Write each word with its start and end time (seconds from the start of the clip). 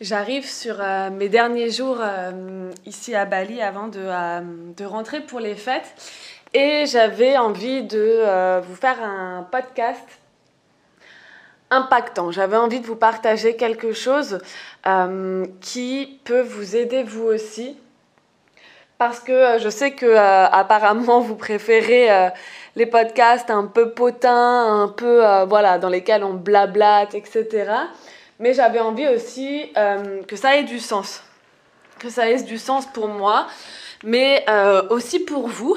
J'arrive 0.00 0.48
sur 0.48 0.76
euh, 0.80 1.10
mes 1.10 1.28
derniers 1.28 1.68
jours 1.70 1.98
euh, 2.00 2.70
ici 2.86 3.14
à 3.14 3.26
Bali 3.26 3.60
avant 3.60 3.88
de, 3.88 4.00
euh, 4.00 4.40
de, 4.74 4.84
rentrer 4.86 5.20
pour 5.20 5.40
les 5.40 5.54
fêtes. 5.54 5.94
Et 6.54 6.86
j'avais 6.86 7.36
envie 7.36 7.82
de 7.82 8.60
vous 8.62 8.74
faire 8.74 8.96
un 9.02 9.46
podcast 9.52 10.02
impactant. 11.68 12.32
J'avais 12.32 12.56
envie 12.56 12.80
de 12.80 12.86
vous 12.86 12.96
partager 12.96 13.54
quelque 13.54 13.92
chose 13.92 14.40
qui 15.60 16.18
peut 16.24 16.40
vous 16.40 16.74
aider 16.74 17.04
vous 17.04 17.26
aussi. 17.26 17.76
Parce 18.98 19.20
que 19.20 19.58
je 19.60 19.68
sais 19.68 19.92
que 19.92 20.16
apparemment 20.16 21.20
vous 21.20 21.36
préférez 21.36 22.08
les 22.74 22.86
podcasts 22.86 23.50
un 23.50 23.66
peu 23.66 23.90
potins, 23.90 24.82
un 24.82 24.88
peu 24.88 25.20
voilà 25.44 25.78
dans 25.78 25.88
lesquels 25.88 26.24
on 26.24 26.34
blablate, 26.34 27.14
etc 27.14 27.70
mais 28.40 28.54
j'avais 28.54 28.80
envie 28.80 29.06
aussi 29.06 29.70
euh, 29.76 30.22
que 30.24 30.34
ça 30.34 30.56
ait 30.56 30.64
du 30.64 30.80
sens. 30.80 31.22
Que 32.00 32.08
ça 32.08 32.28
ait 32.28 32.42
du 32.42 32.58
sens 32.58 32.86
pour 32.86 33.06
moi, 33.06 33.46
mais 34.02 34.44
euh, 34.48 34.82
aussi 34.88 35.20
pour 35.20 35.46
vous. 35.46 35.76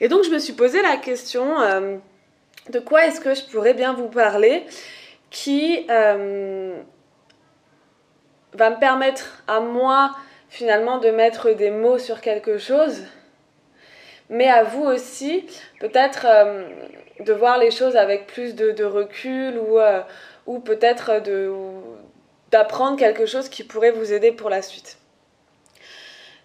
Et 0.00 0.08
donc 0.08 0.24
je 0.24 0.30
me 0.30 0.38
suis 0.38 0.54
posé 0.54 0.80
la 0.82 0.96
question 0.96 1.60
euh, 1.60 1.98
de 2.70 2.78
quoi 2.80 3.04
est-ce 3.06 3.20
que 3.20 3.34
je 3.34 3.44
pourrais 3.44 3.74
bien 3.74 3.92
vous 3.92 4.08
parler 4.08 4.64
qui 5.30 5.84
va 5.86 6.16
me 6.16 6.80
permettre 8.80 9.42
à 9.46 9.60
moi 9.60 10.16
finalement 10.48 10.96
de 10.98 11.10
mettre 11.10 11.50
des 11.50 11.70
mots 11.70 11.98
sur 11.98 12.22
quelque 12.22 12.56
chose, 12.56 13.02
mais 14.30 14.48
à 14.48 14.64
vous 14.64 14.84
aussi 14.84 15.44
peut-être 15.80 16.26
de 17.20 17.32
voir 17.34 17.58
les 17.58 17.70
choses 17.70 17.94
avec 17.96 18.26
plus 18.26 18.54
de, 18.54 18.70
de 18.70 18.84
recul 18.84 19.58
ou 19.58 19.78
ou 20.48 20.60
peut-être 20.60 21.22
d'apprendre 22.50 22.98
quelque 22.98 23.26
chose 23.26 23.50
qui 23.50 23.62
pourrait 23.64 23.90
vous 23.90 24.14
aider 24.14 24.32
pour 24.32 24.48
la 24.48 24.62
suite. 24.62 24.96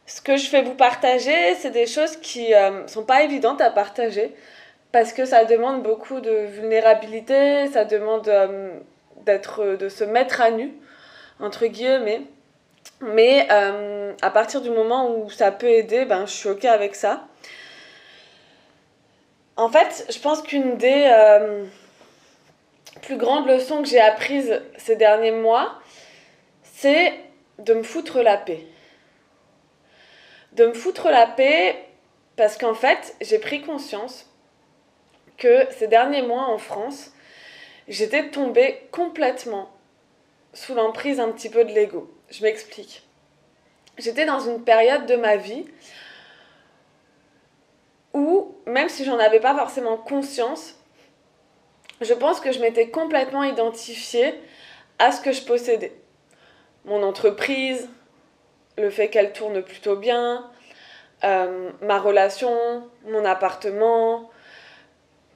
Ce 0.06 0.22
que 0.22 0.36
je 0.36 0.52
vais 0.52 0.62
vous 0.62 0.76
partager, 0.76 1.56
c'est 1.56 1.72
des 1.72 1.88
choses 1.88 2.18
qui 2.18 2.50
ne 2.50 2.56
euh, 2.56 2.88
sont 2.88 3.06
pas 3.06 3.24
évidentes 3.24 3.62
à 3.62 3.72
partager 3.72 4.36
parce 4.92 5.14
que 5.14 5.24
ça 5.24 5.46
demande 5.46 5.82
beaucoup 5.82 6.20
de 6.20 6.46
vulnérabilité, 6.48 7.68
ça 7.70 7.86
demande 7.86 8.28
euh, 8.28 8.74
d'être, 9.26 9.78
de 9.78 9.88
se 9.88 10.04
mettre 10.04 10.42
à 10.42 10.52
nu, 10.52 10.74
entre 11.40 11.66
guillemets. 11.68 12.24
Mais 13.00 13.48
euh, 13.50 14.12
à 14.22 14.30
partir 14.30 14.60
du 14.60 14.70
moment 14.70 15.16
où 15.16 15.30
ça 15.30 15.54
peut 15.54 15.70
aider, 15.70 16.04
ben, 16.04 16.26
je 16.26 16.34
suis 16.34 16.50
OK 16.50 16.66
avec 16.66 16.96
ça. 16.96 17.26
En 19.56 19.70
fait, 19.70 20.06
je 20.10 20.20
pense 20.20 20.42
qu'une 20.42 20.76
des 20.76 21.08
plus 23.04 23.18
grande 23.18 23.48
leçon 23.48 23.84
que 23.84 23.88
j'ai 23.88 24.00
apprise 24.00 24.62
ces 24.78 24.96
derniers 24.96 25.32
mois, 25.32 25.80
c'est 26.64 27.14
de 27.60 27.74
me 27.74 27.84
foutre 27.84 28.22
la 28.22 28.38
paix. 28.38 28.66
De 30.54 30.66
me 30.66 30.74
foutre 30.74 31.10
la 31.10 31.28
paix 31.28 31.86
parce 32.38 32.58
qu'en 32.58 32.74
fait, 32.74 33.16
j'ai 33.22 33.40
pris 33.40 33.62
conscience 33.62 34.30
que 35.38 35.68
ces 35.72 35.88
derniers 35.88 36.22
mois 36.22 36.46
en 36.46 36.58
France, 36.58 37.12
j'étais 37.88 38.30
tombée 38.30 38.88
complètement 38.92 39.70
sous 40.54 40.74
l'emprise 40.74 41.20
un 41.20 41.32
petit 41.32 41.50
peu 41.50 41.66
de 41.66 41.74
l'ego. 41.74 42.12
Je 42.30 42.44
m'explique. 42.44 43.04
J'étais 43.98 44.26
dans 44.26 44.40
une 44.40 44.64
période 44.64 45.06
de 45.06 45.16
ma 45.16 45.36
vie 45.36 45.66
où, 48.14 48.56
même 48.66 48.90
si 48.90 49.04
j'en 49.04 49.20
avais 49.20 49.40
pas 49.40 49.56
forcément 49.56 49.98
conscience, 49.98 50.76
je 52.02 52.14
pense 52.14 52.40
que 52.40 52.52
je 52.52 52.60
m'étais 52.60 52.90
complètement 52.90 53.44
identifiée 53.44 54.34
à 55.00 55.12
ce 55.12 55.22
que 55.22 55.32
je 55.32 55.42
possédais. 55.44 55.94
Mon 56.86 57.04
entreprise, 57.04 57.90
le 58.78 58.90
fait 58.90 59.10
qu'elle 59.10 59.34
tourne 59.34 59.62
plutôt 59.62 59.96
bien, 59.96 60.50
euh, 61.24 61.70
ma 61.82 62.00
relation, 62.00 62.90
mon 63.06 63.24
appartement, 63.24 64.30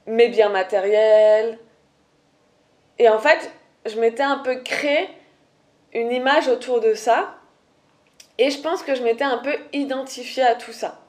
mes 0.06 0.28
biens 0.28 0.50
matériels. 0.50 1.58
Et 2.98 3.08
en 3.08 3.18
fait, 3.18 3.50
je 3.86 3.98
m'étais 3.98 4.22
un 4.22 4.38
peu 4.38 4.56
créé 4.62 5.08
une 5.94 6.12
image 6.12 6.48
autour 6.48 6.80
de 6.80 6.94
ça. 6.94 7.36
Et 8.38 8.50
je 8.50 8.60
pense 8.60 8.82
que 8.82 8.94
je 8.94 9.02
m'étais 9.02 9.24
un 9.24 9.38
peu 9.38 9.56
identifiée 9.72 10.44
à 10.44 10.54
tout 10.54 10.72
ça. 10.72 11.00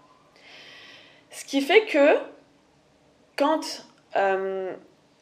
Ce 1.31 1.45
qui 1.45 1.61
fait 1.61 1.85
que 1.85 2.17
quand 3.37 3.85
euh, 4.15 4.73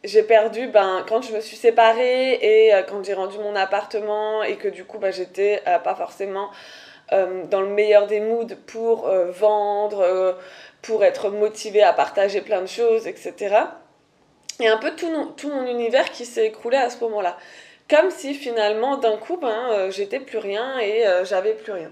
j'ai 0.04 0.24
perdu, 0.24 0.68
ben, 0.68 1.04
quand 1.08 1.22
je 1.22 1.34
me 1.34 1.42
suis 1.42 1.58
séparée 1.58 2.34
et 2.34 2.74
euh, 2.74 2.84
quand 2.84 3.04
j'ai 3.04 3.14
rendu 3.14 3.38
mon 3.40 3.56
appartement 3.56 4.44
et 4.44 4.56
que 4.56 4.68
du 4.68 4.86
coup, 4.86 5.00
ben, 5.00 5.12
j'étais 5.12 5.62
euh, 5.68 5.80
pas 5.80 5.96
forcément 5.96 6.52
euh, 7.12 7.46
dans 7.46 7.62
le 7.62 7.70
meilleur 7.70 8.08
des 8.08 8.20
moods 8.20 8.56
pour 8.68 9.10
vendre, 9.10 10.38
pour 10.82 11.04
être 11.04 11.30
motivée 11.30 11.84
à 11.84 11.94
partager 11.94 12.42
plein 12.42 12.62
de 12.62 12.68
choses, 12.68 13.08
etc. 13.08 13.56
Et 14.60 14.68
un 14.68 14.78
peu 14.78 14.96
tout, 14.96 15.34
tout 15.38 15.50
mon 15.50 15.66
univers 15.66 16.12
qui 16.12 16.26
s'est 16.26 16.48
écroulé 16.48 16.78
à 16.78 16.90
ce 16.90 17.00
moment-là. 17.04 17.38
Comme 17.90 18.12
si 18.12 18.34
finalement, 18.34 18.98
d'un 18.98 19.18
coup, 19.18 19.38
ben, 19.38 19.90
j'étais 19.90 20.20
plus 20.20 20.40
rien 20.40 20.78
et 20.80 21.06
j'avais 21.24 21.54
plus 21.54 21.72
rien. 21.72 21.92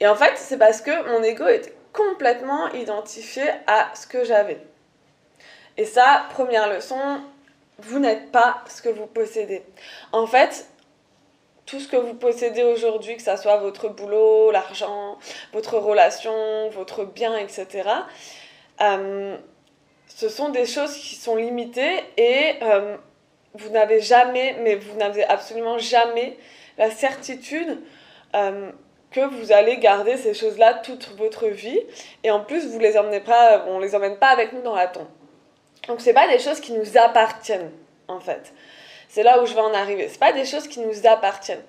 Et 0.00 0.08
en 0.08 0.16
fait, 0.16 0.32
c'est 0.36 0.58
parce 0.58 0.80
que 0.80 1.12
mon 1.12 1.22
ego 1.22 1.46
était 1.46 1.74
complètement 1.92 2.68
identifié 2.72 3.44
à 3.66 3.92
ce 3.94 4.06
que 4.08 4.24
j'avais. 4.24 4.58
Et 5.76 5.84
ça, 5.84 6.26
première 6.30 6.72
leçon, 6.72 6.98
vous 7.78 7.98
n'êtes 7.98 8.30
pas 8.30 8.62
ce 8.68 8.82
que 8.82 8.88
vous 8.88 9.06
possédez. 9.06 9.62
En 10.12 10.26
fait, 10.26 10.68
tout 11.66 11.80
ce 11.80 11.88
que 11.88 11.96
vous 11.96 12.14
possédez 12.14 12.62
aujourd'hui, 12.62 13.16
que 13.16 13.22
ce 13.22 13.36
soit 13.36 13.56
votre 13.56 13.88
boulot, 13.88 14.50
l'argent, 14.50 15.18
votre 15.52 15.78
relation, 15.78 16.68
votre 16.70 17.04
bien, 17.04 17.36
etc., 17.36 17.88
euh, 18.80 19.36
ce 20.08 20.28
sont 20.28 20.50
des 20.50 20.66
choses 20.66 20.94
qui 20.94 21.16
sont 21.16 21.36
limitées 21.36 22.04
et 22.16 22.56
euh, 22.62 22.96
vous 23.54 23.70
n'avez 23.70 24.00
jamais, 24.00 24.56
mais 24.60 24.76
vous 24.76 24.96
n'avez 24.96 25.24
absolument 25.24 25.78
jamais 25.78 26.36
la 26.78 26.90
certitude 26.90 27.80
euh, 28.34 28.70
que 29.10 29.20
vous 29.20 29.52
allez 29.52 29.78
garder 29.78 30.16
ces 30.16 30.34
choses-là 30.34 30.74
toute 30.74 31.16
votre 31.16 31.46
vie. 31.46 31.80
Et 32.22 32.30
en 32.30 32.40
plus, 32.40 32.66
vous 32.66 32.78
les 32.78 32.98
emmenez 32.98 33.20
pas, 33.20 33.64
on 33.68 33.78
les 33.78 33.94
emmène 33.94 34.18
pas 34.18 34.28
avec 34.28 34.52
nous 34.52 34.62
dans 34.62 34.74
la 34.74 34.88
tombe. 34.88 35.08
Donc 35.88 36.00
c'est 36.00 36.14
pas 36.14 36.28
des 36.28 36.38
choses 36.38 36.60
qui 36.60 36.72
nous 36.72 36.96
appartiennent 36.96 37.70
en 38.08 38.20
fait. 38.20 38.52
C'est 39.08 39.22
là 39.22 39.40
où 39.42 39.46
je 39.46 39.54
vais 39.54 39.60
en 39.60 39.74
arriver. 39.74 40.08
C'est 40.08 40.18
pas 40.18 40.32
des 40.32 40.44
choses 40.44 40.66
qui 40.66 40.80
nous 40.80 41.06
appartiennent. 41.06 41.62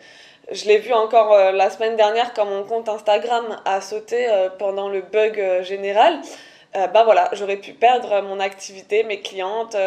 Je 0.51 0.65
l'ai 0.65 0.77
vu 0.77 0.93
encore 0.93 1.33
euh, 1.33 1.51
la 1.51 1.71
semaine 1.71 1.95
dernière 1.95 2.33
quand 2.33 2.45
mon 2.45 2.63
compte 2.63 2.87
Instagram 2.87 3.59
a 3.65 3.81
sauté 3.81 4.27
euh, 4.29 4.49
pendant 4.49 4.89
le 4.89 5.01
bug 5.01 5.39
euh, 5.39 5.63
général. 5.63 6.19
bah 6.73 7.03
voilà, 7.03 7.29
j'aurais 7.33 7.55
pu 7.57 7.71
perdre 7.71 8.21
mon 8.21 8.39
activité, 8.39 9.03
mes 9.03 9.21
clientes, 9.21 9.77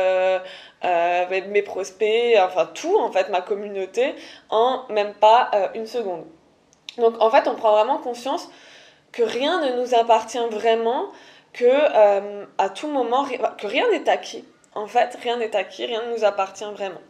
mes 0.83 1.63
prospects, 1.63 2.35
enfin 2.41 2.67
tout 2.73 2.97
en 2.99 3.13
fait, 3.13 3.29
ma 3.29 3.43
communauté, 3.43 4.15
en 4.49 4.85
même 4.89 5.13
pas 5.13 5.51
une 5.75 5.87
seconde. 5.87 6.25
Donc 6.97 7.15
en 7.21 7.31
fait, 7.31 7.47
on 7.47 7.57
prend 7.57 7.73
vraiment 7.73 7.99
conscience 7.99 8.49
que 9.13 9.23
rien 9.23 9.61
ne 9.61 9.81
nous 9.81 9.95
appartient 9.95 10.49
vraiment, 10.51 11.09
que 11.53 11.65
euh, 11.65 12.45
à 12.59 12.69
tout 12.69 12.89
moment, 12.89 13.25
que 13.25 13.67
rien 13.67 13.89
n'est 13.91 14.09
acquis. 14.09 14.45
En 14.75 14.87
fait, 14.87 15.17
rien 15.23 15.39
n'est 15.39 15.57
acquis, 15.57 15.87
rien 15.87 16.05
ne 16.07 16.15
nous 16.15 16.25
appartient 16.25 16.71
vraiment. 16.73 17.01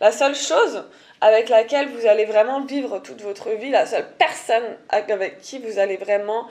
La 0.00 0.12
seule 0.12 0.34
chose 0.34 0.84
avec 1.20 1.48
laquelle 1.48 1.88
vous 1.88 2.06
allez 2.06 2.24
vraiment 2.24 2.60
vivre 2.60 2.98
toute 2.98 3.22
votre 3.22 3.50
vie, 3.50 3.70
la 3.70 3.86
seule 3.86 4.06
personne 4.18 4.76
avec 4.90 5.40
qui 5.40 5.58
vous 5.58 5.78
allez 5.78 5.96
vraiment 5.96 6.46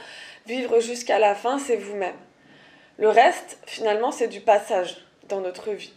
vivre 0.47 0.79
jusqu'à 0.79 1.19
la 1.19 1.35
fin, 1.35 1.59
c'est 1.59 1.77
vous-même. 1.77 2.15
Le 2.97 3.09
reste, 3.09 3.59
finalement, 3.65 4.11
c'est 4.11 4.27
du 4.27 4.41
passage 4.41 4.97
dans 5.27 5.41
notre 5.41 5.71
vie. 5.71 5.93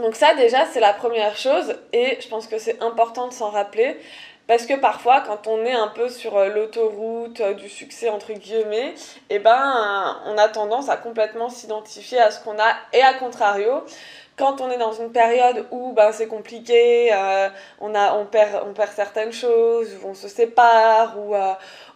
Donc 0.00 0.14
ça, 0.14 0.34
déjà, 0.34 0.66
c'est 0.66 0.80
la 0.80 0.92
première 0.92 1.36
chose, 1.36 1.76
et 1.92 2.18
je 2.20 2.28
pense 2.28 2.46
que 2.46 2.58
c'est 2.58 2.82
important 2.82 3.28
de 3.28 3.32
s'en 3.32 3.50
rappeler. 3.50 3.96
Parce 4.46 4.66
que 4.66 4.74
parfois, 4.74 5.20
quand 5.20 5.46
on 5.46 5.64
est 5.64 5.72
un 5.72 5.86
peu 5.86 6.08
sur 6.08 6.36
euh, 6.36 6.48
l'autoroute 6.48 7.40
euh, 7.40 7.54
du 7.54 7.68
succès, 7.68 8.08
entre 8.08 8.32
guillemets, 8.32 8.94
eh 9.28 9.38
ben, 9.38 10.20
on 10.26 10.36
a 10.36 10.48
tendance 10.48 10.88
à 10.88 10.96
complètement 10.96 11.48
s'identifier 11.48 12.18
à 12.18 12.32
ce 12.32 12.42
qu'on 12.42 12.58
a. 12.58 12.74
Et 12.92 13.00
à 13.00 13.14
contrario, 13.14 13.84
quand 14.40 14.60
on 14.60 14.70
est 14.70 14.78
dans 14.78 14.92
une 14.92 15.12
période 15.12 15.66
où 15.70 15.92
ben, 15.92 16.10
c'est 16.10 16.26
compliqué, 16.26 17.12
euh, 17.12 17.48
on, 17.80 17.94
a, 17.94 18.14
on, 18.14 18.26
perd, 18.26 18.64
on 18.66 18.72
perd 18.72 18.90
certaines 18.92 19.32
choses, 19.32 19.88
on 20.04 20.14
se 20.14 20.26
sépare, 20.26 21.16
ou 21.18 21.34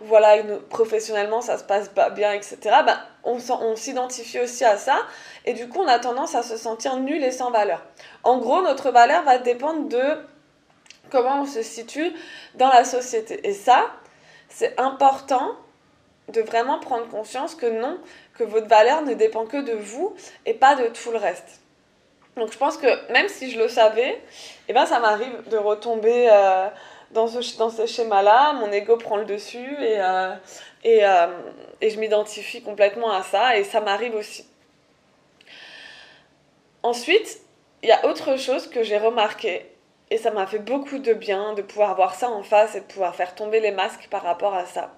voilà, 0.01 0.37
professionnellement 0.69 1.41
ça 1.41 1.59
se 1.59 1.65
passe 1.65 1.89
pas 1.89 2.11
bien, 2.11 2.33
etc., 2.33 2.59
ben, 2.87 2.99
on 3.25 3.75
s'identifie 3.75 4.39
aussi 4.39 4.65
à 4.65 4.77
ça, 4.77 4.99
et 5.45 5.55
du 5.55 5.69
coup 5.69 5.81
on 5.81 5.89
a 5.89 5.99
tendance 5.99 6.35
à 6.35 6.43
se 6.43 6.57
sentir 6.57 6.97
nul 6.99 7.25
et 7.25 7.33
sans 7.33 7.51
valeur. 7.51 7.83
En 8.23 8.39
gros, 8.39 8.63
notre 8.63 8.91
valeur 8.91 9.25
va 9.25 9.39
dépendre 9.39 9.89
de 9.89 10.03
comment 11.11 11.43
on 11.43 11.47
se 11.47 11.63
situe 11.63 12.13
dans 12.55 12.69
la 12.69 12.85
société. 12.85 13.47
Et 13.47 13.53
ça, 13.53 13.91
c'est 14.49 14.79
important 14.81 15.57
de 16.29 16.41
vraiment 16.41 16.79
prendre 16.79 17.09
conscience 17.09 17.55
que 17.55 17.67
non, 17.67 17.99
que 18.35 18.45
votre 18.45 18.69
valeur 18.69 19.03
ne 19.03 19.15
dépend 19.15 19.47
que 19.47 19.59
de 19.59 19.73
vous 19.73 20.15
et 20.47 20.55
pas 20.55 20.75
de 20.75 20.87
tout 20.89 21.11
le 21.11 21.19
reste. 21.19 21.64
Donc 22.37 22.53
je 22.53 22.59
pense 22.59 22.77
que 22.77 23.13
même 23.13 23.29
si 23.29 23.51
je 23.51 23.59
le 23.59 23.69
savais, 23.69 24.21
eh 24.69 24.73
ben, 24.73 24.87
ça 24.87 24.99
m'arrive 24.99 25.49
de 25.49 25.57
retomber 25.57 26.29
euh, 26.31 26.69
dans, 27.13 27.29
ce, 27.29 27.87
schéma-là, 27.87 28.55
mon 28.55 28.73
ego 28.73 28.97
prend 28.97 29.17
le 29.17 29.25
dessus 29.25 29.77
et, 29.81 30.01
euh, 30.01 30.35
et, 30.83 31.05
euh, 31.05 31.29
et 31.81 31.91
je 31.91 32.01
m'identifie 32.01 32.63
complètement 32.63 33.13
à 33.13 33.23
ça 33.23 33.57
et 33.57 33.63
ça 33.63 33.81
m'arrive 33.81 34.17
aussi. 34.17 34.49
Ensuite, 36.83 37.41
il 37.83 37.89
y 37.89 37.93
a 37.93 38.05
autre 38.07 38.37
chose 38.37 38.67
que 38.67 38.83
j'ai 38.83 38.99
remarqué 38.99 39.71
et 40.11 40.19
ça 40.19 40.33
m'a 40.33 40.47
fait 40.47 40.59
beaucoup 40.59 40.99
de 40.99 41.13
bien 41.13 41.55
de 41.55 41.63
pouvoir 41.63 41.95
voir 41.95 42.15
ça 42.15 42.31
en 42.31 42.43
face 42.43 42.75
et 42.75 42.81
de 42.81 42.87
pouvoir 42.87 43.15
faire 43.15 43.35
tomber 43.35 43.61
les 43.61 43.71
masques 43.71 44.09
par 44.11 44.23
rapport 44.23 44.55
à 44.55 44.67
ça. 44.67 44.93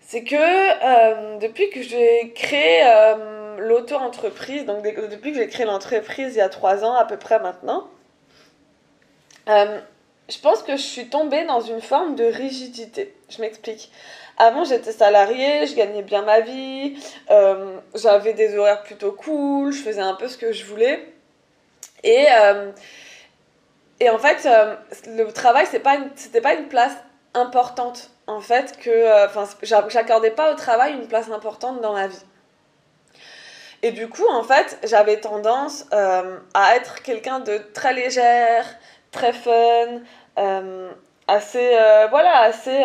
C'est 0.00 0.22
que 0.22 1.38
depuis 1.40 1.68
que 1.70 1.82
j'ai 1.82 2.32
créé 2.34 2.82
l'auto-entreprise, 3.58 4.64
donc 4.64 4.82
depuis 4.82 5.32
que 5.32 5.38
j'ai 5.38 5.48
créé 5.48 5.66
l'entreprise 5.66 6.34
il 6.34 6.38
y 6.38 6.40
a 6.40 6.48
trois 6.48 6.84
ans 6.84 6.94
à 6.94 7.04
peu 7.04 7.16
près 7.16 7.38
maintenant, 7.38 7.88
euh, 9.48 9.80
je 10.28 10.38
pense 10.38 10.62
que 10.62 10.76
je 10.76 10.82
suis 10.82 11.08
tombée 11.08 11.44
dans 11.44 11.60
une 11.60 11.80
forme 11.80 12.16
de 12.16 12.24
rigidité. 12.24 13.14
Je 13.28 13.40
m'explique. 13.40 13.92
Avant, 14.38 14.64
j'étais 14.64 14.92
salariée, 14.92 15.66
je 15.66 15.76
gagnais 15.76 16.02
bien 16.02 16.22
ma 16.22 16.40
vie, 16.40 16.98
j'avais 17.94 18.32
des 18.32 18.56
horaires 18.58 18.82
plutôt 18.82 19.12
cool, 19.12 19.72
je 19.72 19.82
faisais 19.82 20.00
un 20.00 20.14
peu 20.14 20.28
ce 20.28 20.36
que 20.36 20.52
je 20.52 20.64
voulais. 20.64 21.12
Et, 22.02 22.26
et 24.00 24.10
en 24.10 24.18
fait, 24.18 24.48
le 25.06 25.30
travail, 25.30 25.66
c'était 25.66 25.80
pas, 25.80 25.96
pas 26.42 26.54
une 26.54 26.66
place 26.66 26.96
importante 27.36 28.10
en 28.26 28.40
fait 28.40 28.78
que 28.78 28.90
euh, 28.90 29.26
enfin 29.26 29.46
j'accordais 29.62 30.30
pas 30.30 30.52
au 30.52 30.56
travail 30.56 30.94
une 30.94 31.06
place 31.06 31.30
importante 31.30 31.80
dans 31.80 31.92
ma 31.92 32.08
vie 32.08 32.24
et 33.86 33.92
du 33.92 34.08
coup 34.08 34.26
en 34.28 34.42
fait 34.42 34.78
j'avais 34.84 35.20
tendance 35.20 35.86
euh, 35.92 36.38
à 36.54 36.76
être 36.76 37.02
quelqu'un 37.02 37.40
de 37.40 37.58
très 37.72 37.94
légère 37.94 38.64
très 39.10 39.32
fun 39.32 40.00
euh, 40.38 40.90
assez 41.28 41.76
voilà 42.10 42.38
assez 42.40 42.84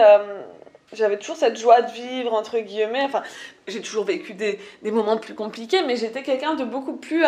j'avais 0.94 1.18
toujours 1.18 1.38
cette 1.38 1.58
joie 1.58 1.82
de 1.82 1.92
vivre 1.92 2.34
entre 2.34 2.60
guillemets. 2.60 3.04
Enfin 3.04 3.24
j'ai 3.68 3.82
toujours 3.82 4.04
vécu 4.04 4.34
des, 4.34 4.60
des, 4.82 4.92
moments 4.92 5.18
plus 5.18 5.36
compliqués 5.36 5.84
mais 5.84 5.96
j'étais 5.96 6.24
quelqu'un 6.24 6.56
de 6.56 6.66
beaucoup 6.66 6.98
plus 6.98 7.24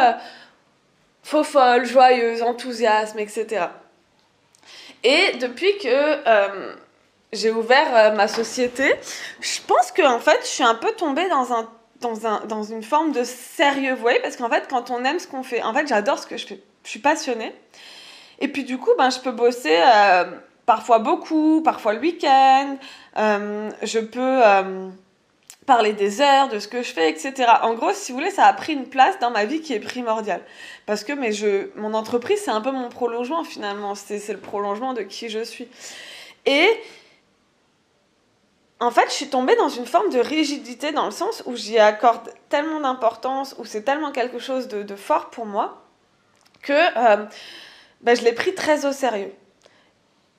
faux 1.24 1.44
folle 1.44 1.86
joyeuse 1.86 2.42
enthousiasme 2.42 3.19
etc 3.19 3.68
et 5.04 5.38
depuis 5.40 5.78
que 5.78 6.19
j'ai 7.34 7.52
ouvert 7.52 7.96
euh, 7.96 8.12
ma 8.16 8.28
société, 8.28 8.94
je 9.42 9.60
pense 9.68 9.92
que 9.92 10.04
en 10.04 10.19
fait, 10.19 10.40
je 10.42 10.48
suis 10.48 10.64
un 10.64 10.76
peu 10.76 10.92
tombée 10.94 11.28
dans 11.30 11.52
un 11.52 11.69
dans, 12.04 12.28
un, 12.28 12.46
dans 12.46 12.64
une 12.64 12.84
forme 12.84 13.12
de 13.12 13.24
sérieux, 13.24 13.94
vous 13.94 14.02
voyez, 14.02 14.20
parce 14.20 14.38
qu'en 14.38 14.50
fait, 14.50 14.68
quand 14.70 14.92
on 14.92 15.04
aime 15.04 15.20
ce 15.20 15.28
qu'on 15.28 15.44
fait, 15.44 15.64
en 15.64 15.74
fait, 15.74 15.88
j'adore 15.88 16.20
ce 16.20 16.28
que 16.28 16.38
je 16.38 16.46
fais. 16.46 16.60
Je 16.84 16.90
suis 16.90 17.00
passionnée. 17.00 17.54
Et 18.40 18.48
puis 18.48 18.64
du 18.64 18.78
coup, 18.78 18.92
ben, 18.98 19.10
je 19.10 19.20
peux 19.20 19.32
bosser 19.32 19.80
euh, 19.82 20.26
parfois 20.66 21.00
beaucoup, 21.00 21.62
parfois 21.64 21.94
le 21.94 22.00
week-end. 22.00 22.78
Euh, 23.18 23.70
je 23.82 24.00
peux 24.00 24.42
parler 25.66 25.94
des 25.94 26.22
heures, 26.22 26.50
de 26.50 26.60
ce 26.60 26.68
que 26.68 26.84
je 26.84 26.92
fais, 26.92 27.10
etc. 27.10 27.50
En 27.62 27.74
gros, 27.74 27.92
si 27.94 28.12
vous 28.12 28.18
voulez, 28.18 28.32
ça 28.32 28.46
a 28.46 28.54
pris 28.54 28.74
une 28.74 28.88
place 28.88 29.18
dans 29.20 29.32
ma 29.32 29.46
vie 29.46 29.62
qui 29.62 29.74
est 29.74 29.80
primordiale. 29.80 30.42
Parce 30.86 31.04
que 31.04 31.14
mais 31.14 31.32
je, 31.32 31.70
mon 31.76 31.94
entreprise, 31.94 32.40
c'est 32.44 32.52
un 32.52 32.62
peu 32.62 32.72
mon 32.72 32.90
prolongement 32.90 33.44
finalement. 33.44 33.96
C'est 33.96 34.28
le 34.30 34.40
prolongement 34.40 34.94
de 34.94 35.02
qui 35.02 35.30
je 35.30 35.44
suis. 35.44 35.68
Et 36.46 36.68
en 38.83 38.91
fait, 38.91 39.06
je 39.07 39.13
suis 39.13 39.30
tombée 39.30 39.56
dans 39.56 39.69
une 39.69 39.85
forme 39.85 40.09
de 40.09 40.19
rigidité 40.19 40.91
dans 40.91 41.06
le 41.06 41.12
sens 41.12 41.44
où 41.45 41.56
j'y 41.56 41.80
accorde 41.80 42.33
tellement 42.50 42.81
d'importance, 42.81 43.56
où 43.57 43.65
c'est 43.65 43.83
tellement 43.83 44.12
quelque 44.12 44.39
chose 44.39 44.68
de, 44.68 44.95
fort 44.95 45.30
pour 45.30 45.45
moi, 45.45 45.81
que 46.62 46.74
euh, 46.74 47.25
ben, 48.01 48.15
je 48.15 48.24
l'ai 48.24 48.33
pris 48.33 48.53
très 48.53 48.85
au 48.85 48.91
sérieux. 48.91 49.33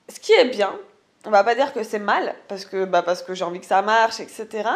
Ce 0.09 0.21
qui 0.21 0.33
est 0.33 0.45
bien, 0.45 0.75
on 1.25 1.31
va 1.31 1.43
pas 1.43 1.55
dire 1.55 1.73
que 1.73 1.83
c'est 1.83 1.99
mal, 1.99 2.35
parce 2.49 2.67
que, 2.67 2.85
bah, 2.85 3.03
parce 3.03 3.23
que 3.23 3.35
j'ai 3.35 3.45
envie 3.45 3.61
que 3.61 3.67
ça 3.67 3.81
marche, 3.83 4.21
etc. 4.21 4.69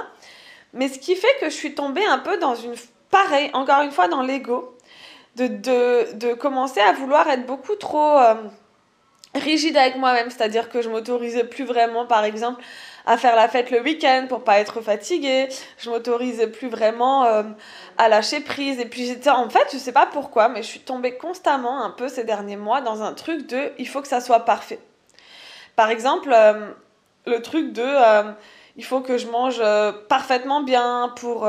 Mais 0.72 0.88
ce 0.88 0.98
qui 0.98 1.14
fait 1.14 1.36
que 1.40 1.50
je 1.50 1.54
suis 1.54 1.74
tombée 1.74 2.06
un 2.06 2.18
peu 2.18 2.38
dans 2.38 2.54
une... 2.54 2.74
Pareil, 3.10 3.50
encore 3.52 3.82
une 3.82 3.92
fois, 3.92 4.08
dans 4.08 4.22
l'ego, 4.22 4.76
de, 5.36 5.46
de, 6.14 6.34
commencer 6.34 6.80
à 6.80 6.92
vouloir 6.92 7.28
être 7.28 7.46
beaucoup 7.46 7.76
trop... 7.76 8.18
Euh, 8.18 8.34
rigide 9.34 9.76
avec 9.76 9.96
moi-même, 9.96 10.30
c'est-à-dire 10.30 10.69
que 10.69 10.82
je 10.82 10.88
m'autorisais 10.88 11.44
plus 11.44 11.64
vraiment, 11.64 12.06
par 12.06 12.25
exemple, 12.25 12.62
à 13.06 13.16
faire 13.16 13.36
la 13.36 13.48
fête 13.48 13.70
le 13.70 13.82
week-end 13.82 14.26
pour 14.28 14.44
pas 14.44 14.58
être 14.58 14.80
fatiguée. 14.80 15.48
Je 15.78 15.90
m'autorisais 15.90 16.46
plus 16.46 16.69
vraiment 16.69 17.25
euh, 17.25 17.42
à 17.96 18.08
lâcher 18.08 18.40
prise. 18.40 18.78
Et 18.80 18.86
puis 18.86 19.06
j'étais, 19.06 19.30
en 19.30 19.48
fait, 19.48 19.69
je 19.72 19.78
sais 19.78 19.92
pas 19.92 20.06
pourquoi, 20.06 20.48
mais 20.48 20.62
je 20.62 20.69
suis 20.69 20.80
tombée 20.80 21.16
constamment 21.16 21.82
un 21.82 21.90
peu 21.90 22.08
ces 22.08 22.25
derniers 22.25 22.56
mois 22.56 22.80
dans 22.80 23.02
un 23.02 23.12
truc 23.12 23.46
de 23.46 23.72
il 23.78 23.88
faut 23.88 24.02
que 24.02 24.08
ça 24.08 24.20
soit 24.20 24.40
parfait. 24.40 24.78
Par 25.76 25.90
exemple, 25.90 26.30
euh, 26.32 26.70
le 27.26 27.40
truc 27.40 27.72
de 27.72 27.84
euh, 27.84 28.32
il 28.76 28.84
faut 28.84 29.00
que 29.00 29.19
je 29.19 29.26
mange 29.26 29.60
parfaitement 30.08 30.62
bien 30.62 31.12
pour 31.16 31.48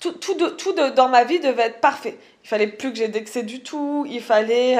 tout, 0.00 0.12
tout, 0.12 0.34
tout 0.34 0.72
dans 0.72 1.10
ma 1.10 1.24
vie 1.24 1.38
devait 1.38 1.64
être 1.64 1.80
parfait. 1.80 2.18
Il 2.42 2.48
fallait 2.48 2.68
plus 2.68 2.90
que 2.90 2.96
j'ai 2.96 3.08
d'excès 3.08 3.42
du 3.42 3.62
tout. 3.62 4.06
Il 4.08 4.22
fallait 4.22 4.78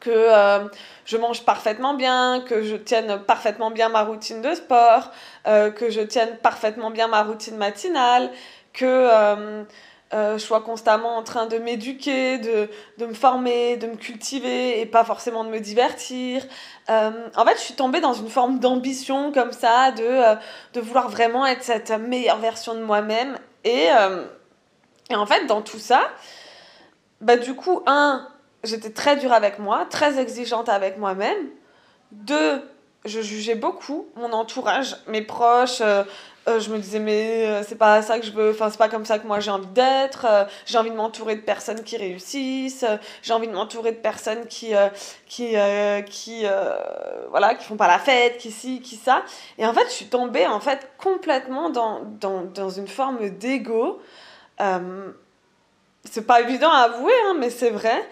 que 0.00 0.10
euh, 0.10 0.66
je 1.04 1.16
mange 1.16 1.44
parfaitement 1.44 1.94
bien, 1.94 2.42
que 2.46 2.62
je 2.62 2.74
tienne 2.74 3.20
parfaitement 3.26 3.70
bien 3.70 3.88
ma 3.88 4.02
routine 4.02 4.40
de 4.40 4.54
sport, 4.54 5.10
euh, 5.46 5.70
que 5.70 5.90
je 5.90 6.00
tienne 6.00 6.38
parfaitement 6.42 6.90
bien 6.90 7.06
ma 7.06 7.22
routine 7.22 7.56
matinale, 7.56 8.30
que 8.72 8.86
euh, 8.86 9.64
je 10.12 10.38
sois 10.38 10.62
constamment 10.62 11.16
en 11.16 11.22
train 11.22 11.46
de 11.46 11.58
m'éduquer, 11.58 12.38
de, 12.38 12.68
de, 12.98 13.06
me 13.06 13.14
former, 13.14 13.76
de 13.76 13.86
me 13.86 13.96
cultiver 13.96 14.80
et 14.80 14.86
pas 14.86 15.04
forcément 15.04 15.44
de 15.44 15.50
me 15.50 15.60
divertir. 15.60 16.42
en 16.88 17.44
fait, 17.46 17.54
je 17.54 17.60
suis 17.60 17.74
tombée 17.74 18.00
dans 18.00 18.14
une 18.14 18.28
forme 18.28 18.58
d'ambition 18.58 19.30
comme 19.30 19.52
ça, 19.52 19.92
de, 19.92 20.36
de 20.72 20.80
vouloir 20.80 21.10
vraiment 21.10 21.46
être 21.46 21.62
cette 21.62 21.92
meilleure 21.92 22.38
version 22.38 22.74
de 22.74 22.80
moi-même. 22.80 23.38
Et, 23.62 23.86
et 25.10 25.14
en 25.14 25.26
fait, 25.26 25.46
dans 25.46 25.62
tout 25.62 25.78
ça, 25.78 26.00
bah, 27.20 27.36
du 27.36 27.54
coup, 27.54 27.82
un, 27.86 28.26
j'étais 28.64 28.90
très 28.90 29.16
dure 29.16 29.32
avec 29.32 29.58
moi, 29.58 29.86
très 29.88 30.18
exigeante 30.18 30.68
avec 30.68 30.98
moi-même. 30.98 31.48
Deux, 32.12 32.62
je 33.04 33.20
jugeais 33.20 33.54
beaucoup 33.54 34.08
mon 34.16 34.32
entourage, 34.32 34.96
mes 35.06 35.22
proches. 35.22 35.80
Euh, 35.80 36.04
euh, 36.48 36.58
je 36.58 36.70
me 36.70 36.78
disais, 36.78 36.98
mais 36.98 37.46
euh, 37.46 37.62
c'est 37.66 37.76
pas 37.76 38.00
ça 38.00 38.18
que 38.18 38.24
je 38.24 38.32
veux, 38.32 38.50
enfin, 38.50 38.70
c'est 38.70 38.78
pas 38.78 38.88
comme 38.88 39.04
ça 39.04 39.18
que 39.18 39.26
moi 39.26 39.40
j'ai 39.40 39.50
envie 39.50 39.66
d'être. 39.66 40.26
j'ai 40.64 40.78
envie 40.78 40.90
de 40.90 40.96
m'entourer 40.96 41.36
de 41.36 41.42
personnes 41.42 41.82
qui 41.82 41.98
réussissent. 41.98 42.84
j'ai 43.22 43.32
envie 43.32 43.46
de 43.46 43.52
m'entourer 43.52 43.92
de 43.92 43.98
personnes 43.98 44.46
qui, 44.46 44.72
qui, 45.26 45.54
qui, 46.06 46.44
voilà, 47.30 47.54
qui 47.54 47.64
font 47.64 47.76
pas 47.76 47.88
la 47.88 47.98
fête, 47.98 48.38
qui 48.38 48.50
ci, 48.50 48.80
qui 48.80 48.96
ça. 48.96 49.22
Et 49.58 49.66
en 49.66 49.74
fait, 49.74 49.84
je 49.84 49.92
suis 49.92 50.06
tombée 50.06 50.46
en 50.46 50.60
fait 50.60 50.88
complètement 50.98 51.68
dans, 51.70 52.00
dans, 52.20 52.42
dans 52.42 52.70
une 52.70 52.88
forme 52.88 53.28
d'ego. 53.30 54.00
c'est 56.04 56.26
pas 56.26 56.40
évident 56.40 56.70
à 56.70 56.84
avouer, 56.84 57.12
hein, 57.26 57.36
mais 57.38 57.50
c'est 57.50 57.70
vrai 57.70 58.02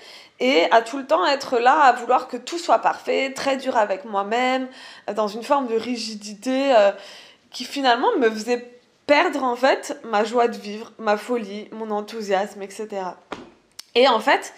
et 0.40 0.70
à 0.70 0.82
tout 0.82 0.98
le 0.98 1.06
temps 1.06 1.26
être 1.26 1.58
là, 1.58 1.80
à 1.80 1.92
vouloir 1.92 2.28
que 2.28 2.36
tout 2.36 2.58
soit 2.58 2.78
parfait, 2.78 3.32
très 3.34 3.56
dur 3.56 3.76
avec 3.76 4.04
moi-même, 4.04 4.68
dans 5.14 5.28
une 5.28 5.42
forme 5.42 5.66
de 5.66 5.74
rigidité 5.74 6.74
euh, 6.76 6.92
qui 7.50 7.64
finalement 7.64 8.08
me 8.18 8.30
faisait 8.30 8.70
perdre 9.06 9.42
en 9.42 9.56
fait 9.56 9.98
ma 10.04 10.24
joie 10.24 10.48
de 10.48 10.56
vivre, 10.56 10.92
ma 10.98 11.16
folie, 11.16 11.68
mon 11.72 11.90
enthousiasme, 11.90 12.62
etc. 12.62 12.88
Et 13.94 14.06
en 14.06 14.20
fait, 14.20 14.52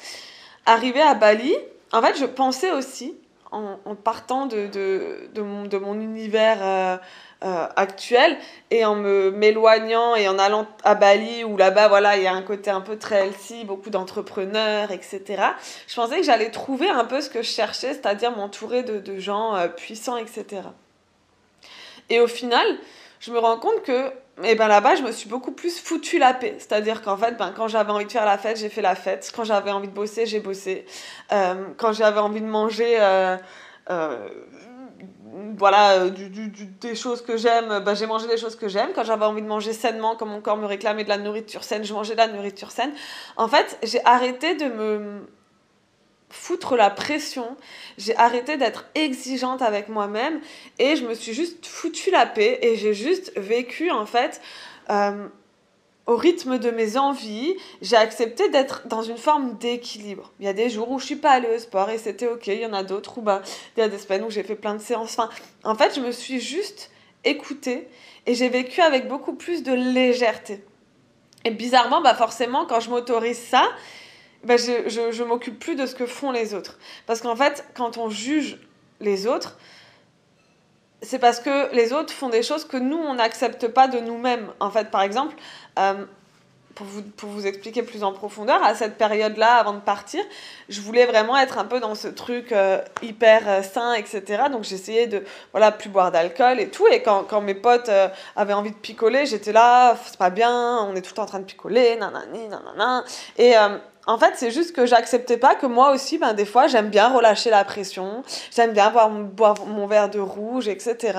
arrivé 0.66 1.00
à 1.00 1.14
Bali, 1.14 1.54
en 1.92 2.02
fait, 2.02 2.18
je 2.18 2.26
pensais 2.26 2.72
aussi, 2.72 3.16
en, 3.52 3.96
partant 3.96 4.46
de, 4.46 4.68
de, 4.68 5.28
de 5.34 5.78
mon 5.78 5.94
univers 5.94 6.58
euh, 6.60 6.96
euh, 7.42 7.66
actuelle 7.74 8.36
et 8.70 8.84
en 8.84 8.94
me 8.94 9.30
m'éloignant 9.30 10.14
et 10.14 10.28
en 10.28 10.38
allant 10.38 10.66
à 10.84 10.94
Bali 10.94 11.42
où 11.42 11.56
là-bas 11.56 11.88
voilà 11.88 12.18
il 12.18 12.22
y 12.22 12.26
a 12.26 12.34
un 12.34 12.42
côté 12.42 12.70
un 12.70 12.82
peu 12.82 12.98
très 12.98 13.24
healthy, 13.26 13.64
beaucoup 13.64 13.88
d'entrepreneurs, 13.88 14.90
etc. 14.90 15.42
Je 15.88 15.94
pensais 15.94 16.18
que 16.18 16.22
j'allais 16.22 16.50
trouver 16.50 16.90
un 16.90 17.06
peu 17.06 17.22
ce 17.22 17.30
que 17.30 17.40
je 17.40 17.48
cherchais, 17.48 17.94
c'est-à-dire 17.94 18.36
m'entourer 18.36 18.82
de, 18.82 19.18
gens 19.18 19.56
euh, 19.56 19.68
puissants, 19.68 20.18
etc. 20.18 20.44
Et 22.10 22.20
au 22.20 22.26
final, 22.26 22.66
je 23.20 23.32
me 23.32 23.38
rends 23.38 23.58
compte 23.58 23.82
que 23.84 24.12
et 24.42 24.50
eh 24.50 24.54
ben 24.54 24.68
là-bas, 24.68 24.96
je 24.96 25.02
me 25.02 25.12
suis 25.12 25.28
beaucoup 25.28 25.52
plus 25.52 25.80
foutu 25.80 26.18
la 26.18 26.34
paix. 26.34 26.56
C'est-à-dire 26.58 27.00
qu'en 27.00 27.16
fait, 27.16 27.36
ben, 27.38 27.52
quand 27.54 27.68
j'avais 27.68 27.90
envie 27.90 28.06
de 28.06 28.12
faire 28.12 28.24
la 28.24 28.38
fête, 28.38 28.58
j'ai 28.58 28.70
fait 28.70 28.80
la 28.80 28.94
fête. 28.94 29.30
Quand 29.34 29.44
j'avais 29.44 29.70
envie 29.70 29.88
de 29.88 29.92
bosser, 29.92 30.24
j'ai 30.24 30.40
bossé. 30.40 30.86
Euh, 31.32 31.54
quand 31.76 31.92
j'avais 31.92 32.20
envie 32.20 32.40
de 32.40 32.46
manger, 32.46 32.98
voilà, 35.56 35.92
euh, 35.92 36.10
du, 36.10 36.28
du, 36.28 36.66
des 36.66 36.94
choses 36.94 37.22
que 37.22 37.36
j'aime, 37.36 37.80
bah, 37.80 37.94
j'ai 37.94 38.06
mangé 38.06 38.26
des 38.26 38.36
choses 38.36 38.56
que 38.56 38.68
j'aime. 38.68 38.90
Quand 38.94 39.04
j'avais 39.04 39.24
envie 39.24 39.42
de 39.42 39.46
manger 39.46 39.72
sainement, 39.72 40.16
quand 40.16 40.26
mon 40.26 40.40
corps 40.40 40.56
me 40.56 40.66
réclamait 40.66 41.04
de 41.04 41.08
la 41.08 41.18
nourriture 41.18 41.64
saine, 41.64 41.84
je 41.84 41.92
mangeais 41.92 42.14
de 42.14 42.18
la 42.18 42.28
nourriture 42.28 42.70
saine. 42.70 42.92
En 43.36 43.48
fait, 43.48 43.78
j'ai 43.82 44.04
arrêté 44.04 44.54
de 44.54 44.64
me 44.64 45.20
foutre 46.30 46.76
la 46.76 46.90
pression, 46.90 47.56
j'ai 47.98 48.16
arrêté 48.16 48.56
d'être 48.56 48.86
exigeante 48.94 49.62
avec 49.62 49.88
moi-même 49.88 50.40
et 50.78 50.94
je 50.94 51.04
me 51.04 51.14
suis 51.14 51.34
juste 51.34 51.66
foutu 51.66 52.10
la 52.10 52.24
paix 52.24 52.58
et 52.62 52.76
j'ai 52.76 52.94
juste 52.94 53.32
vécu 53.36 53.90
en 53.90 54.06
fait 54.06 54.40
euh, 54.90 55.26
au 56.10 56.16
rythme 56.16 56.58
de 56.58 56.72
mes 56.72 56.96
envies, 56.96 57.54
j'ai 57.82 57.94
accepté 57.94 58.48
d'être 58.48 58.88
dans 58.88 59.02
une 59.02 59.16
forme 59.16 59.56
d'équilibre. 59.58 60.32
Il 60.40 60.46
y 60.46 60.48
a 60.48 60.52
des 60.52 60.68
jours 60.68 60.90
où 60.90 60.98
je 60.98 61.06
suis 61.06 61.16
pas 61.16 61.30
allée 61.30 61.48
au 61.54 61.58
sport 61.60 61.88
et 61.88 61.98
c'était 61.98 62.26
ok, 62.26 62.48
il 62.48 62.58
y 62.58 62.66
en 62.66 62.72
a 62.72 62.82
d'autres 62.82 63.18
où 63.18 63.22
bah, 63.22 63.42
il 63.76 63.80
y 63.80 63.82
a 63.84 63.88
des 63.88 63.96
semaines 63.96 64.24
où 64.24 64.30
j'ai 64.30 64.42
fait 64.42 64.56
plein 64.56 64.74
de 64.74 64.80
séances. 64.80 65.16
Enfin, 65.16 65.30
en 65.62 65.76
fait, 65.76 65.94
je 65.94 66.00
me 66.00 66.10
suis 66.10 66.40
juste 66.40 66.90
écoutée 67.22 67.86
et 68.26 68.34
j'ai 68.34 68.48
vécu 68.48 68.80
avec 68.80 69.06
beaucoup 69.06 69.34
plus 69.34 69.62
de 69.62 69.72
légèreté. 69.72 70.64
Et 71.44 71.52
bizarrement, 71.52 72.00
bah 72.00 72.16
forcément, 72.16 72.66
quand 72.66 72.80
je 72.80 72.90
m'autorise 72.90 73.38
ça, 73.38 73.68
bah 74.42 74.56
je, 74.56 74.88
je, 74.88 75.12
je 75.12 75.22
m'occupe 75.22 75.60
plus 75.60 75.76
de 75.76 75.86
ce 75.86 75.94
que 75.94 76.06
font 76.06 76.32
les 76.32 76.54
autres. 76.54 76.80
Parce 77.06 77.20
qu'en 77.20 77.36
fait, 77.36 77.64
quand 77.74 77.98
on 77.98 78.10
juge 78.10 78.58
les 78.98 79.28
autres, 79.28 79.58
c'est 81.02 81.18
parce 81.18 81.40
que 81.40 81.74
les 81.74 81.92
autres 81.92 82.12
font 82.12 82.28
des 82.28 82.42
choses 82.42 82.64
que 82.64 82.76
nous, 82.76 82.98
on 82.98 83.14
n'accepte 83.14 83.68
pas 83.68 83.88
de 83.88 83.98
nous-mêmes. 83.98 84.48
En 84.60 84.70
fait, 84.70 84.90
par 84.90 85.02
exemple, 85.02 85.34
euh, 85.78 86.04
pour, 86.74 86.86
vous, 86.86 87.02
pour 87.02 87.30
vous 87.30 87.46
expliquer 87.46 87.82
plus 87.82 88.04
en 88.04 88.12
profondeur, 88.12 88.62
à 88.62 88.74
cette 88.74 88.98
période-là, 88.98 89.56
avant 89.56 89.72
de 89.72 89.80
partir, 89.80 90.22
je 90.68 90.80
voulais 90.80 91.06
vraiment 91.06 91.38
être 91.38 91.58
un 91.58 91.64
peu 91.64 91.80
dans 91.80 91.94
ce 91.94 92.08
truc 92.08 92.52
euh, 92.52 92.82
hyper 93.02 93.48
euh, 93.48 93.62
sain, 93.62 93.94
etc. 93.94 94.44
Donc 94.52 94.64
j'essayais 94.64 95.06
de 95.06 95.24
voilà 95.52 95.72
plus 95.72 95.88
boire 95.88 96.12
d'alcool 96.12 96.60
et 96.60 96.68
tout. 96.68 96.86
Et 96.86 97.02
quand, 97.02 97.24
quand 97.24 97.40
mes 97.40 97.54
potes 97.54 97.90
avaient 98.36 98.54
envie 98.54 98.72
de 98.72 98.76
picoler, 98.76 99.24
j'étais 99.24 99.52
là, 99.52 99.96
c'est 100.04 100.18
pas 100.18 100.30
bien, 100.30 100.84
on 100.84 100.94
est 100.94 101.00
tout 101.00 101.10
le 101.10 101.16
temps 101.16 101.22
en 101.22 101.26
train 101.26 101.40
de 101.40 101.44
picoler, 101.44 101.96
nanani, 101.96 102.48
nanana. 102.48 103.04
Et 103.38 103.54
en 104.06 104.18
fait, 104.18 104.32
c'est 104.36 104.50
juste 104.50 104.74
que 104.74 104.86
j'acceptais 104.86 105.36
pas 105.36 105.54
que 105.54 105.66
moi 105.66 105.92
aussi, 105.92 106.18
ben, 106.18 106.32
des 106.32 106.46
fois, 106.46 106.66
j'aime 106.66 106.88
bien 106.88 107.08
relâcher 107.08 107.50
la 107.50 107.64
pression, 107.64 108.22
j'aime 108.54 108.72
bien 108.72 108.90
boire, 108.90 109.10
boire 109.10 109.66
mon 109.66 109.86
verre 109.86 110.08
de 110.08 110.18
rouge, 110.18 110.68
etc. 110.68 111.18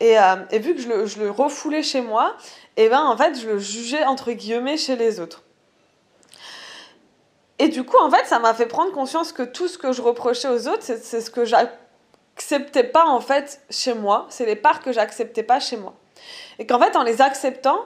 Et, 0.00 0.18
euh, 0.18 0.36
et 0.50 0.58
vu 0.58 0.74
que 0.74 0.80
je 0.80 0.88
le, 0.88 1.06
je 1.06 1.20
le 1.20 1.30
refoulais 1.30 1.82
chez 1.82 2.00
moi, 2.00 2.36
et 2.76 2.88
ben 2.88 3.00
en 3.00 3.16
fait, 3.16 3.34
je 3.40 3.48
le 3.48 3.58
jugeais 3.58 4.04
entre 4.04 4.32
guillemets 4.32 4.76
chez 4.76 4.96
les 4.96 5.20
autres. 5.20 5.42
Et 7.58 7.68
du 7.68 7.82
coup, 7.82 7.96
en 7.98 8.10
fait, 8.10 8.24
ça 8.26 8.38
m'a 8.38 8.54
fait 8.54 8.66
prendre 8.66 8.92
conscience 8.92 9.32
que 9.32 9.42
tout 9.42 9.66
ce 9.66 9.78
que 9.78 9.92
je 9.92 10.02
reprochais 10.02 10.48
aux 10.48 10.68
autres, 10.68 10.82
c'est 10.82 11.02
c'est 11.02 11.20
ce 11.20 11.30
que 11.30 11.44
j'acceptais 11.44 12.84
pas 12.84 13.06
en 13.06 13.20
fait 13.20 13.62
chez 13.70 13.94
moi, 13.94 14.26
c'est 14.28 14.46
les 14.46 14.54
parts 14.54 14.80
que 14.80 14.92
j'acceptais 14.92 15.42
pas 15.42 15.58
chez 15.60 15.76
moi. 15.76 15.94
Et 16.58 16.66
qu'en 16.66 16.78
fait, 16.78 16.94
en 16.94 17.02
les 17.02 17.20
acceptant, 17.20 17.84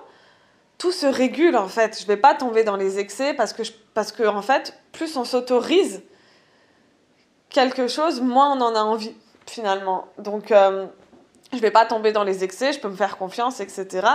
tout 0.82 0.90
se 0.90 1.06
régule 1.06 1.56
en 1.56 1.68
fait. 1.68 2.00
Je 2.00 2.06
vais 2.08 2.16
pas 2.16 2.34
tomber 2.34 2.64
dans 2.64 2.74
les 2.74 2.98
excès 2.98 3.34
parce 3.34 3.52
que, 3.52 3.62
parce 3.94 4.10
que 4.10 4.24
en 4.24 4.42
fait, 4.42 4.76
plus 4.90 5.16
on 5.16 5.24
s'autorise 5.24 6.02
quelque 7.50 7.86
chose, 7.86 8.20
moins 8.20 8.56
on 8.56 8.60
en 8.60 8.74
a 8.74 8.80
envie 8.80 9.14
finalement. 9.46 10.08
Donc, 10.18 10.50
euh, 10.50 10.86
je 11.52 11.58
vais 11.58 11.70
pas 11.70 11.86
tomber 11.86 12.10
dans 12.10 12.24
les 12.24 12.42
excès, 12.42 12.72
je 12.72 12.80
peux 12.80 12.88
me 12.88 12.96
faire 12.96 13.16
confiance, 13.16 13.60
etc. 13.60 14.08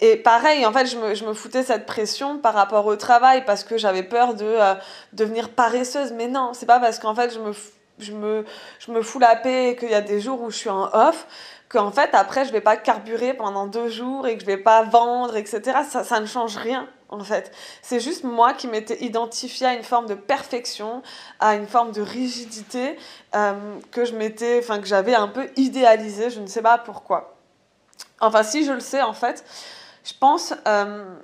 Et 0.00 0.16
pareil, 0.16 0.64
en 0.64 0.72
fait, 0.72 0.86
je 0.86 0.96
me, 0.96 1.14
je 1.14 1.26
me 1.26 1.34
foutais 1.34 1.62
cette 1.62 1.84
pression 1.84 2.38
par 2.38 2.54
rapport 2.54 2.86
au 2.86 2.96
travail 2.96 3.44
parce 3.44 3.62
que 3.62 3.76
j'avais 3.76 4.02
peur 4.02 4.32
de 4.32 4.46
euh, 4.46 4.72
devenir 5.12 5.50
paresseuse. 5.50 6.12
Mais 6.12 6.28
non, 6.28 6.52
c'est 6.54 6.64
pas 6.64 6.80
parce 6.80 6.98
qu'en 6.98 7.14
fait, 7.14 7.34
je 7.34 7.40
me, 7.40 7.52
je, 7.98 8.12
me, 8.12 8.44
je 8.78 8.92
me 8.92 9.02
fous 9.02 9.18
la 9.18 9.36
paix 9.36 9.70
et 9.70 9.76
qu'il 9.76 9.90
y 9.90 9.94
a 9.94 10.00
des 10.00 10.20
jours 10.20 10.42
où 10.42 10.50
je 10.50 10.56
suis 10.56 10.70
en 10.70 10.88
off 10.92 11.26
qu'en 11.68 11.90
fait, 11.90 12.10
après, 12.14 12.44
je 12.44 12.52
vais 12.52 12.60
pas 12.60 12.76
carburer 12.76 13.34
pendant 13.34 13.66
deux 13.66 13.88
jours 13.88 14.26
et 14.26 14.34
que 14.36 14.40
je 14.40 14.46
vais 14.46 14.56
pas 14.56 14.82
vendre, 14.82 15.36
etc. 15.36 15.80
Ça, 15.88 16.04
ça 16.04 16.20
ne 16.20 16.26
change 16.26 16.56
rien, 16.56 16.88
en 17.08 17.24
fait. 17.24 17.52
C'est 17.82 18.00
juste 18.00 18.24
moi 18.24 18.52
qui 18.52 18.68
m'étais 18.68 19.02
identifiée 19.04 19.66
à 19.66 19.74
une 19.74 19.82
forme 19.82 20.06
de 20.06 20.14
perfection, 20.14 21.02
à 21.40 21.54
une 21.56 21.66
forme 21.66 21.92
de 21.92 22.02
rigidité 22.02 22.96
euh, 23.34 23.78
que 23.90 24.04
je 24.04 24.14
m'étais, 24.14 24.60
enfin, 24.62 24.80
que 24.80 24.86
j'avais 24.86 25.14
un 25.14 25.28
peu 25.28 25.48
idéalisée, 25.56 26.30
je 26.30 26.40
ne 26.40 26.46
sais 26.46 26.62
pas 26.62 26.78
pourquoi. 26.78 27.36
Enfin, 28.20 28.42
si 28.42 28.64
je 28.64 28.72
le 28.72 28.80
sais, 28.80 29.02
en 29.02 29.12
fait, 29.12 29.44
je 30.04 30.12
pense, 30.18 30.54
euh, 30.68 31.16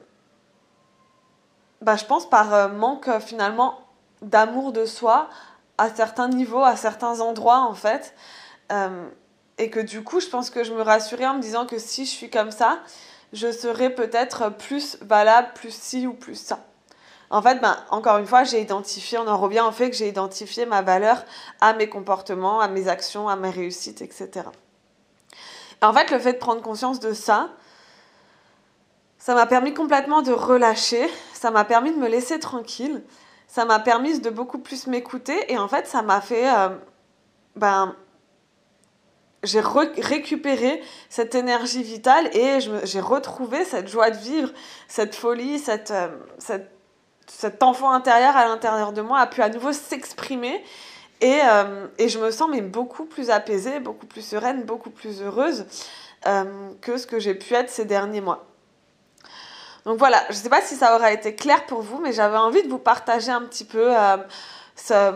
bah, 1.81 1.97
je 1.97 2.05
pense 2.05 2.29
par 2.29 2.52
euh, 2.52 2.69
manque, 2.69 3.09
finalement, 3.21 3.79
d'amour 4.23 4.73
de 4.73 4.87
soi 4.87 5.29
à 5.79 5.91
certains 5.91 6.29
niveaux, 6.29 6.62
à 6.62 6.76
certains 6.76 7.21
endroits, 7.21 7.61
en 7.61 7.75
fait. 7.75 8.14
Euh, 8.71 9.09
et 9.59 9.71
que 9.71 9.81
du 9.81 10.02
coup, 10.02 10.21
je 10.21 10.29
pense 10.29 10.50
que 10.50 10.64
je 10.64 10.73
me 10.73 10.83
rassurais 10.83 11.26
en 11.26 11.35
me 11.35 11.41
disant 11.41 11.67
que 11.67 11.79
si 11.79 12.05
je 12.05 12.11
suis 12.11 12.31
comme 12.31 12.50
ça, 12.50 12.81
je 13.33 13.50
serais 13.50 13.91
peut-être 13.91 14.50
plus 14.50 14.99
valable, 15.02 15.49
plus 15.55 15.75
ci 15.75 16.07
ou 16.07 16.14
plus 16.14 16.35
ça. 16.35 16.61
En 17.31 17.41
fait, 17.41 17.61
ben, 17.61 17.76
encore 17.91 18.19
une 18.19 18.26
fois, 18.26 18.45
j'ai 18.45 18.61
identifié, 18.61 19.17
on 19.17 19.26
en 19.26 19.38
revient 19.38 19.62
au 19.67 19.73
fait 19.73 19.88
que 19.88 19.97
j'ai 19.97 20.09
identifié 20.09 20.67
ma 20.67 20.83
valeur 20.83 21.25
à 21.62 21.73
mes 21.73 21.88
comportements, 21.88 22.61
à 22.61 22.69
mes 22.69 22.88
actions, 22.88 23.29
à 23.29 23.37
mes 23.37 23.49
réussites, 23.49 24.02
etc. 24.02 24.29
Et 25.81 25.85
en 25.85 25.95
fait, 25.95 26.11
le 26.11 26.19
fait 26.19 26.35
de 26.35 26.38
prendre 26.38 26.61
conscience 26.61 27.00
de 27.00 27.14
ça, 27.14 27.49
ça 29.17 29.35
m'a 29.35 29.47
permis 29.47 29.73
complètement 29.73 30.21
de 30.21 30.33
relâcher, 30.33 31.09
ça 31.33 31.50
m'a 31.50 31.64
permis 31.64 31.93
de 31.93 31.97
me 31.97 32.09
laisser 32.09 32.38
tranquille, 32.38 33.02
ça 33.52 33.66
m'a 33.66 33.78
permis 33.80 34.18
de 34.18 34.30
beaucoup 34.30 34.59
plus 34.59 34.87
m'écouter 34.87 35.52
et 35.52 35.59
en 35.59 35.68
fait, 35.68 35.87
ça 35.87 36.00
m'a 36.00 36.23
fait 36.23 36.49
euh, 36.49 36.71
ben, 37.54 37.94
j'ai 39.42 39.61
récupéré 39.61 40.80
cette 41.11 41.35
énergie 41.35 41.82
vitale 41.82 42.35
et 42.35 42.61
j'ai 42.85 43.00
retrouvé 43.00 43.66
cette 43.66 43.88
joie 43.88 44.11
de 44.11 44.16
vivre, 44.16 44.50
cette 44.88 45.14
folie, 45.14 45.59
cette, 45.59 45.90
euh, 45.90 46.09
cette, 46.38 46.71
cet 47.26 47.62
enfant 47.62 47.90
intérieur 47.90 48.35
à 48.38 48.47
l'intérieur 48.47 48.94
de 48.94 49.02
moi 49.02 49.18
a 49.18 49.26
pu 49.26 49.42
à 49.42 49.50
nouveau 49.50 49.73
s'exprimer 49.73 50.64
et, 51.21 51.40
euh, 51.44 51.88
je 51.99 52.18
me 52.18 52.30
sens 52.30 52.49
mais 52.50 52.62
beaucoup 52.62 53.04
plus 53.04 53.28
apaisée, 53.28 53.80
beaucoup 53.80 54.06
plus 54.06 54.23
sereine, 54.23 54.62
beaucoup 54.62 54.90
plus 54.90 55.21
heureuse 55.21 55.66
que 56.80 56.97
ce 56.97 57.06
que 57.06 57.18
j'ai 57.18 57.35
pu 57.35 57.52
être 57.52 57.68
ces 57.68 57.85
derniers 57.85 58.21
mois. 58.23 58.51
Donc 59.85 59.99
voilà, 59.99 60.23
je 60.29 60.35
ne 60.35 60.39
sais 60.39 60.49
pas 60.49 60.61
si 60.61 60.77
ça 60.77 60.95
aura 60.95 61.12
été 61.12 61.35
clair 61.35 61.67
pour 61.67 61.83
vous, 61.83 61.99
mais 61.99 62.12
j'avais 62.12 62.37
envie 62.37 62.62
de 62.62 62.69
vous 62.69 62.79
partager 62.79 63.31
un 63.33 63.43
petit 63.43 63.65
peu 63.65 63.97
euh, 63.97 64.17
ce, 64.77 65.12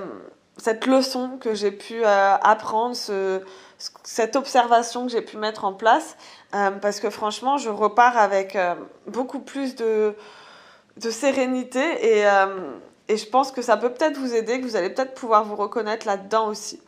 cette 0.56 0.86
leçon 0.86 1.38
que 1.40 1.54
j'ai 1.54 1.70
pu 1.70 2.04
euh, 2.04 2.36
apprendre, 2.42 2.96
ce, 2.96 3.42
cette 4.02 4.34
observation 4.34 5.06
que 5.06 5.12
j'ai 5.12 5.22
pu 5.22 5.36
mettre 5.36 5.64
en 5.64 5.72
place, 5.72 6.16
euh, 6.54 6.70
parce 6.72 6.98
que 6.98 7.10
franchement, 7.10 7.58
je 7.58 7.70
repars 7.70 8.16
avec 8.16 8.58
beaucoup 9.06 9.40
plus 9.40 9.76
de, 9.76 10.14
sérénité 10.98 11.84
et, 12.02 12.24
et 13.08 13.16
je 13.16 13.26
pense 13.28 13.52
que 13.52 13.62
ça 13.62 13.76
peut 13.76 13.90
peut-être 13.90 14.16
vous 14.18 14.34
aider, 14.34 14.60
que 14.60 14.66
vous 14.66 14.76
allez 14.76 14.90
peut-être 14.90 15.14
pouvoir 15.14 15.44
vous 15.44 15.56
reconnaître 15.56 16.06
là-dedans 16.06 16.48
aussi. 16.48 16.80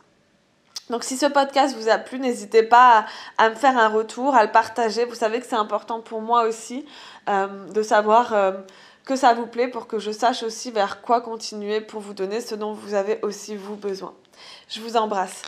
Donc 0.89 1.03
si 1.03 1.17
ce 1.17 1.27
podcast 1.27 1.75
vous 1.77 1.89
a 1.89 1.97
plu, 1.97 2.19
n'hésitez 2.19 2.63
pas 2.63 3.05
à, 3.37 3.49
me 3.49 3.55
faire 3.55 3.77
un 3.77 3.89
retour, 3.89 4.35
à 4.35 4.43
le 4.43 4.51
partager. 4.51 5.05
Vous 5.05 5.15
savez 5.15 5.39
que 5.39 5.45
c'est 5.45 5.55
important 5.55 6.01
pour 6.01 6.21
moi 6.21 6.43
aussi 6.47 6.85
euh, 7.29 7.67
de 7.69 7.83
savoir 7.83 8.33
euh, 8.33 8.53
que 9.05 9.15
ça 9.15 9.33
vous 9.33 9.45
plaît 9.45 9.67
pour 9.67 9.87
que 9.87 9.99
je 9.99 10.11
sache 10.11 10.43
aussi 10.43 10.71
vers 10.71 11.01
quoi 11.01 11.21
continuer 11.21 11.81
pour 11.81 12.01
vous 12.01 12.13
donner 12.13 12.41
ce 12.41 12.55
dont 12.55 12.73
vous 12.73 12.95
avez 12.95 13.19
aussi 13.21 13.55
vous 13.55 13.75
besoin. 13.75 14.13
Je 14.67 14.81
vous 14.81 14.97
embrasse. 14.97 15.43